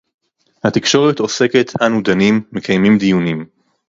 התקשורת 0.63 1.19
עוסקת, 1.19 1.81
אנו 1.81 2.01
דנים, 2.03 2.41
מקיימים 2.51 2.97
דיונים 2.97 3.45